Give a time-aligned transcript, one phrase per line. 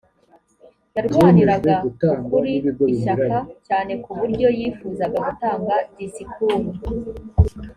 [0.95, 2.53] yarwaniraga ukuri
[2.93, 6.57] ishyaka cyane ku buryo yifuzaga gutanga disikuru